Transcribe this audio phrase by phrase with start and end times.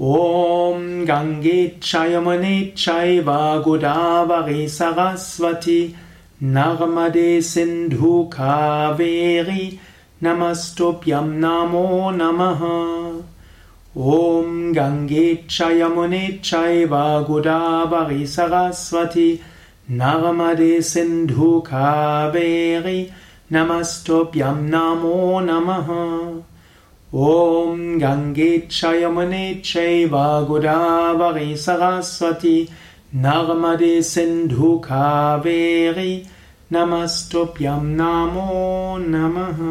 [0.00, 3.24] ॐ गङ्गे चयमुने चैव
[3.62, 5.94] गोदावरि सरस्वती।
[6.42, 9.78] नर्मदे सिन्धु कावेरि।
[10.22, 12.60] नमस्तुभ्यं नमो नमः।
[14.02, 15.34] ॐ गङ्गे
[16.44, 16.90] चैव
[17.28, 19.40] गोदावरि सरस्वती।
[19.90, 23.10] नर्मदे सिन्धु कावेरि।
[23.52, 25.86] नमस्तुभ्यं नमो नमः
[27.14, 30.14] ॐ गङ्गे चयमुने चैव
[30.48, 32.56] गोदावरि सरस्वती
[33.24, 36.14] नर्मदे सिन्धु कावेरि
[36.72, 39.62] नमस्तुभ्यं नमो नमः